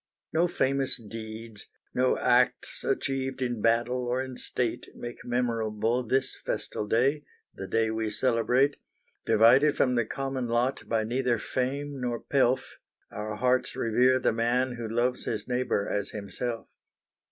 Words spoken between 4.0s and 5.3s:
or in state Make